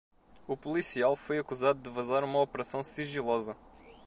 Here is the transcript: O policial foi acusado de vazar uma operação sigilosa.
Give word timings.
O 0.47 0.57
policial 0.57 1.15
foi 1.15 1.37
acusado 1.37 1.79
de 1.79 1.87
vazar 1.87 2.23
uma 2.23 2.41
operação 2.41 2.83
sigilosa. 2.83 3.55